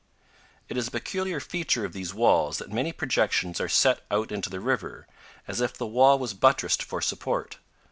[0.67, 4.49] It is a peculiar feature of these walls that many projections are set out into
[4.49, 5.05] the river,
[5.47, 7.59] as if the wall was buttressed for support.